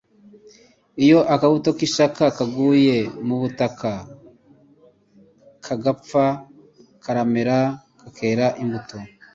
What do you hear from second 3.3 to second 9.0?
butaka kagapfa, karamera kakera imbuto.